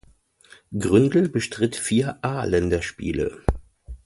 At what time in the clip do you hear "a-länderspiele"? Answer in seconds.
2.25-3.43